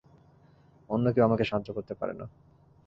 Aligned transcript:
অন্য 0.89 1.05
কেউ 1.13 1.23
আমাকে 1.25 1.43
সাহায্য 1.43 1.69
করতে 1.73 1.93
পারে 1.95 2.13
না। 2.13 2.25